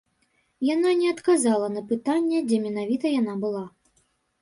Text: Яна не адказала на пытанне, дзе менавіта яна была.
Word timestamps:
Яна 0.69 0.93
не 1.01 1.11
адказала 1.17 1.69
на 1.75 1.85
пытанне, 1.93 2.43
дзе 2.49 2.57
менавіта 2.67 3.17
яна 3.21 3.41
была. 3.49 3.65